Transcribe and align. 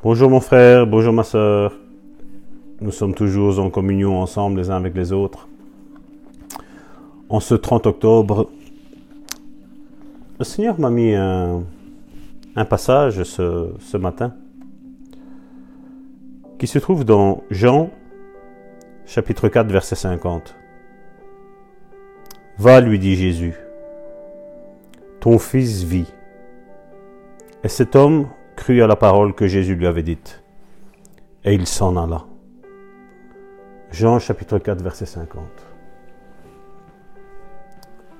Bonjour 0.00 0.30
mon 0.30 0.38
frère, 0.38 0.86
bonjour 0.86 1.12
ma 1.12 1.24
soeur. 1.24 1.72
Nous 2.80 2.92
sommes 2.92 3.14
toujours 3.14 3.58
en 3.58 3.68
communion 3.68 4.22
ensemble 4.22 4.60
les 4.60 4.70
uns 4.70 4.76
avec 4.76 4.94
les 4.94 5.10
autres. 5.10 5.48
En 7.28 7.40
ce 7.40 7.56
30 7.56 7.88
octobre, 7.88 8.48
le 10.38 10.44
Seigneur 10.44 10.78
m'a 10.78 10.90
mis 10.90 11.16
un, 11.16 11.64
passage 12.70 13.24
ce, 13.24 13.72
ce 13.80 13.96
matin 13.96 14.34
qui 16.60 16.68
se 16.68 16.78
trouve 16.78 17.04
dans 17.04 17.42
Jean 17.50 17.90
chapitre 19.04 19.48
4 19.48 19.68
verset 19.68 19.96
50. 19.96 20.54
Va, 22.56 22.80
lui 22.80 23.00
dit 23.00 23.16
Jésus, 23.16 23.56
ton 25.18 25.40
fils 25.40 25.82
vit. 25.82 26.06
Et 27.64 27.68
cet 27.68 27.96
homme 27.96 28.28
crut 28.58 28.82
à 28.82 28.86
la 28.88 28.96
parole 28.96 29.34
que 29.34 29.46
Jésus 29.46 29.76
lui 29.76 29.86
avait 29.86 30.02
dite. 30.02 30.42
Et 31.44 31.54
il 31.54 31.66
s'en 31.66 31.96
alla. 31.96 32.24
Jean 33.92 34.18
chapitre 34.18 34.58
4 34.58 34.82
verset 34.82 35.06
50. 35.06 35.44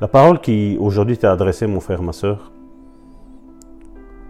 La 0.01 0.07
parole 0.07 0.41
qui 0.41 0.77
aujourd'hui 0.81 1.19
t'a 1.19 1.33
adressée, 1.33 1.67
mon 1.67 1.81
frère, 1.81 2.03
ma 2.03 2.13
soeur, 2.13 2.53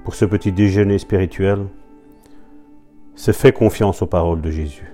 pour 0.03 0.15
ce 0.15 0.25
petit 0.25 0.51
déjeuner 0.51 0.99
spirituel, 0.99 1.67
c'est 3.15 3.35
fais 3.35 3.53
confiance 3.53 4.01
aux 4.01 4.07
paroles 4.07 4.41
de 4.41 4.51
Jésus. 4.51 4.91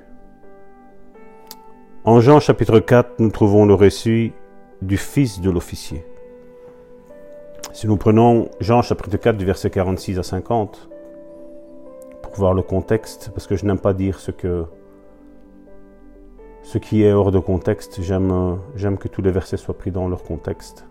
En 2.05 2.21
Jean 2.21 2.41
chapitre 2.41 2.81
4, 2.81 3.21
nous 3.21 3.31
trouvons 3.31 3.67
le 3.67 3.75
récit 3.75 4.33
du 4.83 4.97
fils 4.97 5.41
de 5.41 5.49
l'officier. 5.49 6.05
Si 7.73 7.87
nous 7.87 7.97
prenons 7.97 8.51
Jean 8.61 8.83
chapitre 8.83 9.17
4 9.17 9.37
du 9.37 9.45
verset 9.45 9.71
46 9.71 10.19
à 10.19 10.23
50, 10.25 10.89
pour 10.89 10.94
voir 12.37 12.55
le 12.55 12.63
contexte, 12.63 13.31
parce 13.35 13.47
que 13.47 13.57
je 13.57 13.65
n'aime 13.65 13.79
pas 13.79 13.93
dire 13.93 14.19
ce 14.21 14.31
que 14.31 14.65
ce 16.63 16.79
qui 16.79 17.05
est 17.05 17.13
hors 17.13 17.31
de 17.31 17.39
contexte, 17.39 18.01
j'aime, 18.01 18.59
j'aime 18.75 18.97
que 18.97 19.09
tous 19.09 19.21
les 19.21 19.31
versets 19.31 19.59
soient 19.59 19.77
pris 19.77 19.91
dans 19.91 20.09
leur 20.09 20.23
contexte. 20.23 20.87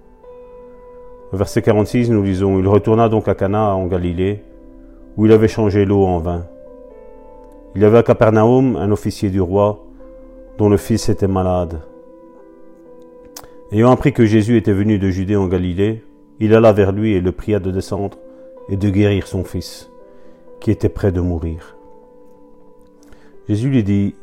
verset 1.31 1.63
46, 1.63 2.11
nous 2.11 2.21
lisons 2.21 2.59
Il 2.59 2.67
retourna 2.67 3.09
donc 3.09 3.27
à 3.27 3.33
Cana 3.33 3.75
en 3.75 3.87
Galilée, 3.87 4.43
où 5.17 5.25
il 5.25 5.31
avait 5.31 5.47
changé 5.47 5.83
l'eau 5.83 6.05
en 6.05 6.19
vin. 6.19 6.45
Il 7.75 7.81
y 7.81 7.85
avait 7.85 7.97
à 7.97 8.03
Capernaum 8.03 8.75
un 8.75 8.91
officier 8.91 9.31
du 9.31 9.41
roi 9.41 9.83
dont 10.59 10.69
le 10.69 10.77
fils 10.77 11.09
était 11.09 11.27
malade. 11.27 11.81
Ayant 13.71 13.91
appris 13.91 14.13
que 14.13 14.25
Jésus 14.25 14.57
était 14.57 14.73
venu 14.73 14.99
de 14.99 15.09
Judée 15.09 15.35
en 15.35 15.47
Galilée, 15.47 16.03
il 16.39 16.53
alla 16.53 16.71
vers 16.71 16.91
lui 16.91 17.13
et 17.13 17.21
le 17.21 17.31
pria 17.31 17.59
de 17.59 17.71
descendre 17.71 18.19
et 18.69 18.77
de 18.77 18.89
guérir 18.89 19.25
son 19.25 19.43
fils, 19.43 19.89
qui 20.63 20.71
était 20.71 20.87
près 20.87 21.11
de 21.11 21.19
mourir. 21.19 21.75
Jésus 23.49 23.69
lui 23.69 23.83
dit, 23.83 24.15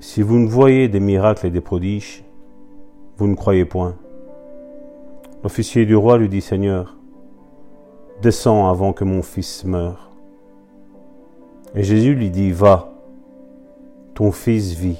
Si 0.00 0.20
vous 0.20 0.36
ne 0.36 0.48
voyez 0.48 0.88
des 0.88 0.98
miracles 0.98 1.46
et 1.46 1.50
des 1.50 1.60
prodiges, 1.60 2.24
vous 3.16 3.28
ne 3.28 3.36
croyez 3.36 3.64
point. 3.64 3.94
L'officier 5.44 5.86
du 5.86 5.94
roi 5.94 6.18
lui 6.18 6.28
dit, 6.28 6.40
Seigneur, 6.40 6.96
descends 8.20 8.68
avant 8.68 8.92
que 8.92 9.04
mon 9.04 9.22
fils 9.22 9.64
meure. 9.64 10.10
Et 11.76 11.84
Jésus 11.84 12.16
lui 12.16 12.30
dit, 12.30 12.50
Va, 12.50 12.92
ton 14.14 14.32
fils 14.32 14.72
vit. 14.72 14.98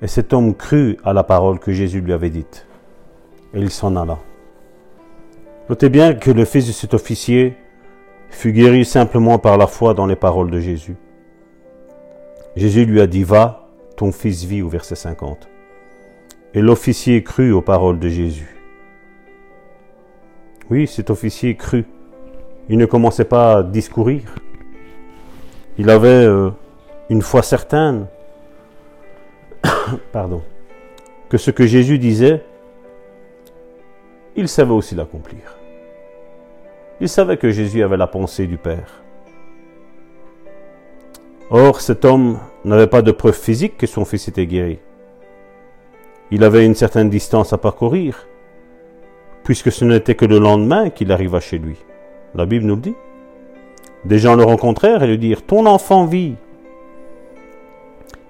Et 0.00 0.06
cet 0.06 0.32
homme 0.32 0.54
crut 0.54 1.00
à 1.02 1.12
la 1.12 1.24
parole 1.24 1.58
que 1.58 1.72
Jésus 1.72 2.00
lui 2.02 2.12
avait 2.12 2.30
dite. 2.30 2.68
Et 3.52 3.58
il 3.58 3.70
s'en 3.70 3.96
alla. 3.96 4.20
Notez 5.68 5.88
bien 5.88 6.14
que 6.14 6.30
le 6.30 6.44
fils 6.44 6.68
de 6.68 6.72
cet 6.72 6.94
officier 6.94 7.56
fut 8.36 8.52
guéri 8.52 8.84
simplement 8.84 9.38
par 9.38 9.56
la 9.56 9.66
foi 9.66 9.94
dans 9.94 10.06
les 10.06 10.14
paroles 10.14 10.50
de 10.50 10.60
Jésus. 10.60 10.96
Jésus 12.54 12.84
lui 12.84 13.00
a 13.00 13.06
dit, 13.06 13.24
va, 13.24 13.68
ton 13.96 14.12
fils 14.12 14.44
vit 14.44 14.62
au 14.62 14.68
verset 14.68 14.94
50. 14.94 15.48
Et 16.54 16.60
l'officier 16.60 17.22
crut 17.22 17.52
aux 17.52 17.62
paroles 17.62 17.98
de 17.98 18.08
Jésus. 18.08 18.56
Oui, 20.70 20.86
cet 20.86 21.10
officier 21.10 21.56
crut. 21.56 21.86
Il 22.68 22.78
ne 22.78 22.86
commençait 22.86 23.24
pas 23.24 23.58
à 23.58 23.62
discourir. 23.62 24.22
Il 25.78 25.88
avait 25.88 26.08
euh, 26.08 26.50
une 27.08 27.22
foi 27.22 27.42
certaine 27.42 28.06
pardon, 30.12 30.42
que 31.28 31.38
ce 31.38 31.50
que 31.50 31.66
Jésus 31.66 31.98
disait, 31.98 32.44
il 34.36 34.48
savait 34.48 34.72
aussi 34.72 34.94
l'accomplir. 34.94 35.56
Il 37.00 37.08
savait 37.08 37.36
que 37.36 37.50
Jésus 37.50 37.82
avait 37.82 37.98
la 37.98 38.06
pensée 38.06 38.46
du 38.46 38.56
Père. 38.56 39.02
Or, 41.50 41.80
cet 41.80 42.04
homme 42.04 42.38
n'avait 42.64 42.86
pas 42.86 43.02
de 43.02 43.12
preuve 43.12 43.38
physique 43.38 43.76
que 43.76 43.86
son 43.86 44.04
fils 44.04 44.28
était 44.28 44.46
guéri. 44.46 44.78
Il 46.30 46.42
avait 46.42 46.64
une 46.64 46.74
certaine 46.74 47.10
distance 47.10 47.52
à 47.52 47.58
parcourir, 47.58 48.26
puisque 49.44 49.70
ce 49.70 49.84
n'était 49.84 50.14
que 50.14 50.24
le 50.24 50.38
lendemain 50.38 50.90
qu'il 50.90 51.12
arriva 51.12 51.38
chez 51.38 51.58
lui. 51.58 51.76
La 52.34 52.46
Bible 52.46 52.64
nous 52.64 52.74
le 52.74 52.80
dit. 52.80 52.94
Des 54.04 54.18
gens 54.18 54.34
le 54.34 54.42
rencontrèrent 54.42 55.02
et 55.02 55.06
lui 55.06 55.18
dirent 55.18 55.42
Ton 55.42 55.66
enfant 55.66 56.06
vit. 56.06 56.34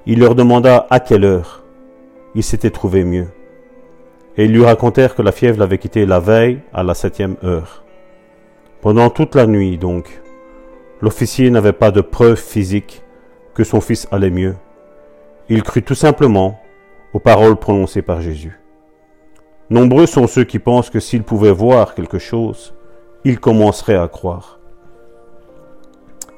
Il 0.07 0.19
leur 0.19 0.35
demanda 0.35 0.87
à 0.91 1.01
quelle 1.01 1.25
heure? 1.25 1.63
Il 2.35 2.43
s'était 2.43 2.71
trouvé 2.71 3.05
mieux. 3.05 3.29
Et 4.37 4.45
ils 4.45 4.53
lui 4.53 4.65
racontèrent 4.65 5.15
que 5.15 5.23
la 5.23 5.33
fièvre 5.33 5.59
l'avait 5.59 5.79
quitté 5.79 6.05
la 6.05 6.21
veille 6.21 6.61
à 6.75 6.83
la 6.83 6.95
septième 6.95 7.37
heure. 7.45 7.86
Pendant 8.81 9.11
toute 9.11 9.35
la 9.35 9.47
nuit, 9.47 9.79
donc, 9.79 10.21
l'officier 11.01 11.51
n'avait 11.51 11.73
pas 11.73 11.91
de 11.91 12.01
preuve 12.01 12.37
physique 12.37 13.03
que 13.55 13.65
son 13.65 13.81
fils 13.81 14.07
allait 14.11 14.31
mieux. 14.31 14.55
Il 15.49 15.63
crut 15.63 15.85
tout 15.85 15.95
simplement 15.95 16.61
aux 17.13 17.19
paroles 17.19 17.57
prononcées 17.57 18.03
par 18.03 18.21
Jésus. 18.21 18.61
Nombreux 19.71 20.07
sont 20.07 20.27
ceux 20.27 20.45
qui 20.45 20.59
pensent 20.59 20.91
que 20.91 21.01
s'ils 21.01 21.25
pouvaient 21.25 21.53
voir 21.53 21.95
quelque 21.95 22.19
chose, 22.19 22.75
ils 23.25 23.41
commenceraient 23.41 23.97
à 23.97 24.09
croire. 24.09 24.61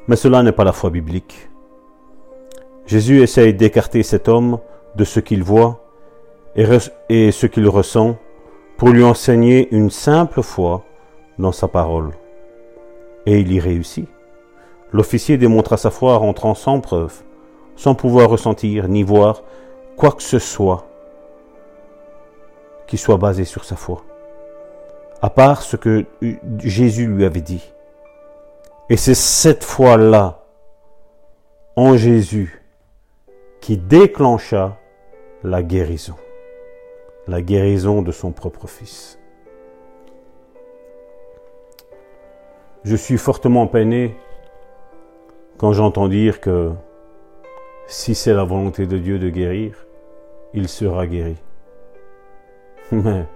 Mais 0.06 0.16
cela 0.16 0.43
n'est 0.43 0.53
pas 0.53 0.65
la 0.65 0.72
foi 0.72 0.91
biblique. 0.91 1.50
Jésus 2.87 3.21
essaye 3.21 3.53
d'écarter 3.53 4.03
cet 4.03 4.28
homme 4.28 4.59
de 4.97 5.04
ce 5.04 5.21
qu'il 5.21 5.43
voit 5.43 5.84
et, 6.56 7.31
ce 7.31 7.47
qu'il 7.47 7.69
ressent 7.69 8.16
pour 8.78 8.88
lui 8.88 9.04
enseigner 9.04 9.69
une 9.75 9.91
simple 9.91 10.43
foi 10.43 10.84
dans 11.38 11.53
sa 11.53 11.69
parole. 11.69 12.12
Et 13.28 13.41
il 13.41 13.53
y 13.53 13.61
réussit. 13.61 14.09
L'officier 14.91 15.37
démontra 15.37 15.77
sa 15.77 15.91
foi 15.91 16.15
en 16.15 16.19
rentrant 16.21 16.55
sans 16.55 16.81
preuve, 16.81 17.12
sans 17.77 17.94
pouvoir 17.94 18.31
ressentir 18.31 18.89
ni 18.89 19.03
voir 19.03 19.43
quoi 19.99 20.12
que 20.12 20.22
ce 20.22 20.39
soit 20.39 20.87
qui 22.87 22.97
soit 22.97 23.19
basé 23.19 23.44
sur 23.44 23.65
sa 23.65 23.77
foi, 23.77 24.03
à 25.21 25.28
part 25.28 25.61
ce 25.61 25.77
que 25.77 26.06
Jésus 26.65 27.06
lui 27.06 27.27
avait 27.27 27.43
dit. 27.43 27.71
Et 28.89 28.97
c'est 28.97 29.15
cette 29.15 29.62
foi-là, 29.62 30.47
en 31.77 31.99
Jésus, 31.99 32.62
qui 33.60 33.77
déclencha 33.77 34.78
la 35.45 35.62
guérison, 35.62 36.16
la 37.27 37.43
guérison 37.43 38.00
de 38.00 38.10
son 38.10 38.33
propre 38.33 38.66
fils. 38.66 39.17
Je 42.84 42.97
suis 42.97 43.19
fortement 43.19 43.66
peiné 43.66 44.16
quand 45.59 45.72
j'entends 45.72 46.09
dire 46.09 46.41
que 46.41 46.72
si 47.87 48.15
c'est 48.15 48.34
la 48.34 48.44
volonté 48.44 48.87
de 48.87 48.99
Dieu 48.99 49.19
de 49.19 49.28
guérir, 49.28 49.87
il 50.55 50.69
sera 50.69 51.06
guéri. 51.06 51.37
Mais 52.93 53.27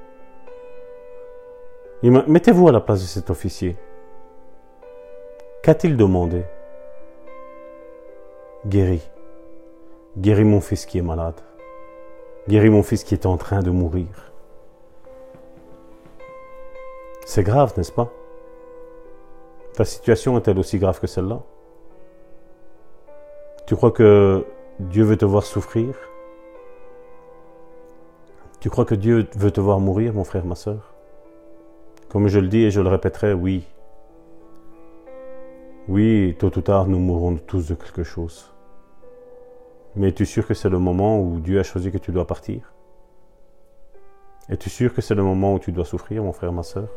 mettez-vous 2.03 2.69
à 2.69 2.73
la 2.73 2.81
place 2.81 3.01
de 3.01 3.07
cet 3.07 3.31
officier. 3.31 3.77
Qu'a-t-il 5.63 5.97
demandé? 5.97 6.45
Guéri. 8.67 9.03
Guéris 10.17 10.45
mon 10.45 10.61
fils 10.61 10.87
qui 10.87 10.99
est 10.99 11.03
malade. 11.03 11.41
Guéris 12.49 12.71
mon 12.71 12.83
fils 12.83 13.05
qui 13.05 13.15
est 13.15 13.27
en 13.27 13.37
train 13.37 13.61
de 13.61 13.71
mourir. 13.71 14.33
C'est 17.25 17.43
grave, 17.43 17.73
n'est-ce 17.77 17.93
pas? 17.93 18.13
Ta 19.75 19.87
situation 19.87 20.37
est-elle 20.37 20.59
aussi 20.59 20.79
grave 20.79 21.01
que 21.01 21.07
celle-là? 21.07 21.41
Tu 23.67 23.75
crois 23.75 23.91
que 23.91 24.45
Dieu 24.81 25.05
veut 25.05 25.17
te 25.17 25.25
voir 25.25 25.45
souffrir? 25.45 25.95
Tu 28.61 28.69
crois 28.69 28.85
que 28.85 28.95
Dieu 28.95 29.27
veut 29.35 29.51
te 29.51 29.61
voir 29.61 29.81
mourir, 29.81 30.13
mon 30.13 30.25
frère, 30.25 30.45
ma 30.45 30.57
soeur 30.57 30.95
Comme 32.11 32.29
je 32.29 32.39
le 32.39 32.49
dis 32.49 32.65
et 32.65 32.71
je 32.71 32.81
le 32.83 32.89
répéterai, 32.89 33.33
oui. 33.33 33.65
Oui, 35.89 36.37
tôt 36.39 36.57
ou 36.57 36.61
tard, 36.61 36.87
nous 36.87 36.99
mourrons 36.99 37.37
tous 37.37 37.69
de 37.69 37.75
quelque 37.75 38.05
chose. 38.05 38.53
Mais 39.97 40.09
es-tu 40.09 40.27
sûr 40.27 40.47
que 40.47 40.55
c'est 40.55 40.69
le 40.69 40.79
moment 40.79 41.19
où 41.21 41.41
Dieu 41.41 41.59
a 41.59 41.63
choisi 41.63 41.91
que 41.91 41.99
tu 41.99 42.13
dois 42.13 42.27
partir? 42.27 42.73
Es-tu 44.51 44.69
sûr 44.69 44.93
que 44.95 45.01
c'est 45.01 45.15
le 45.15 45.23
moment 45.23 45.55
où 45.55 45.59
tu 45.59 45.73
dois 45.73 45.87
souffrir, 45.87 46.23
mon 46.23 46.33
frère, 46.33 46.53
ma 46.53 46.63
soeur 46.63 46.89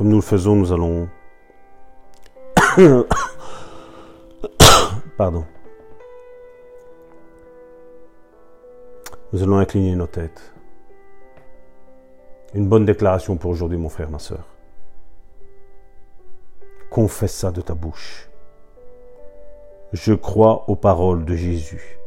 Comme 0.00 0.08
nous 0.08 0.16
le 0.16 0.22
faisons, 0.22 0.56
nous 0.56 0.72
allons 0.72 1.10
Pardon. 5.18 5.44
Nous 9.30 9.42
allons 9.42 9.58
incliner 9.58 9.94
nos 9.94 10.06
têtes. 10.06 10.54
Une 12.54 12.66
bonne 12.66 12.86
déclaration 12.86 13.36
pour 13.36 13.50
aujourd'hui, 13.50 13.76
mon 13.76 13.90
frère, 13.90 14.08
ma 14.08 14.18
soeur. 14.18 14.46
Confesse 16.90 17.34
ça 17.34 17.50
de 17.50 17.60
ta 17.60 17.74
bouche. 17.74 18.30
Je 19.92 20.14
crois 20.14 20.64
aux 20.70 20.76
paroles 20.76 21.26
de 21.26 21.34
Jésus. 21.34 21.98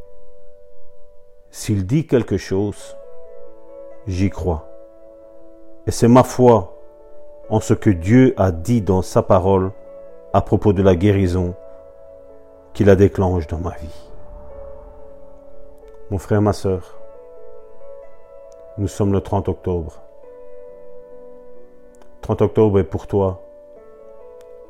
S'il 1.52 1.86
dit 1.86 2.08
quelque 2.08 2.38
chose, 2.38 2.98
j'y 4.08 4.32
crois. 4.32 4.68
Et 5.86 5.92
c'est 5.92 6.08
ma 6.08 6.24
foi 6.24 6.74
en 7.50 7.60
ce 7.60 7.74
que 7.74 7.90
Dieu 7.90 8.34
a 8.38 8.52
dit 8.52 8.82
dans 8.82 9.02
sa 9.02 9.22
parole 9.22 9.72
à 10.34 10.42
propos 10.42 10.74
de 10.74 10.82
la 10.82 10.96
guérison 10.96 11.56
qui 12.74 12.84
la 12.84 12.96
déclenche 12.96 13.48
dans 13.48 13.60
ma 13.60 13.76
vie. 13.78 14.10
Mon 16.10 16.18
frère, 16.18 16.42
ma 16.42 16.54
soeur, 16.54 16.98
nous 18.78 18.88
sommes 18.88 19.14
le 19.14 19.22
30 19.22 19.50
octobre. 19.50 20.02
30 22.22 22.42
octobre 22.42 22.80
est 22.80 22.84
pour 22.84 23.08
toi 23.08 23.42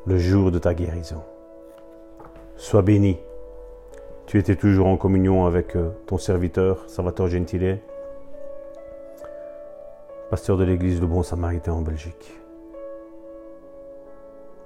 le 0.06 0.18
jour 0.18 0.52
de 0.52 0.60
ta 0.60 0.74
guérison. 0.74 1.22
Sois 2.58 2.82
béni. 2.82 3.20
Tu 4.26 4.40
étais 4.40 4.56
toujours 4.56 4.88
en 4.88 4.98
communion 4.98 5.46
avec 5.46 5.76
euh, 5.76 5.90
ton 6.08 6.18
serviteur, 6.18 6.84
Salvatore 6.88 7.28
Gentile, 7.28 7.80
pasteur 10.30 10.58
de 10.58 10.64
l'église 10.64 11.00
de 11.00 11.06
Bon 11.06 11.24
Samaritain 11.24 11.74
en 11.74 11.82
Belgique. 11.82 12.43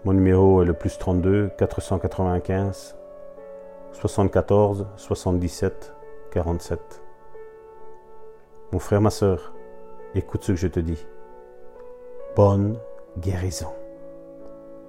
Mon 0.05 0.13
numéro 0.13 0.61
est 0.61 0.65
le 0.65 0.73
plus 0.73 0.97
32 0.97 1.49
495 1.57 2.95
74 3.93 4.87
77 4.95 5.93
47. 6.31 6.79
Mon 8.71 8.79
frère, 8.79 9.01
ma 9.01 9.09
soeur, 9.09 9.53
écoute 10.13 10.43
ce 10.43 10.51
que 10.51 10.57
je 10.57 10.67
te 10.67 10.79
dis. 10.79 11.05
Bonne 12.35 12.77
guérison. 13.17 13.73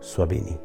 Sois 0.00 0.26
béni. 0.26 0.58